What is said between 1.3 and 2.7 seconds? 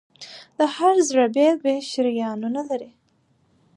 بېل بېل شریانونه